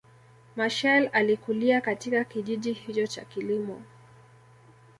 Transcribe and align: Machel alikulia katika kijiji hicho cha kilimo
Machel 0.55 1.07
alikulia 1.13 1.81
katika 1.81 2.23
kijiji 2.23 2.73
hicho 2.73 3.07
cha 3.07 3.25
kilimo 3.25 3.81